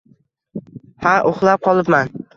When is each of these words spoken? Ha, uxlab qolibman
Ha, 1.05 1.13
uxlab 1.33 1.65
qolibman 1.69 2.15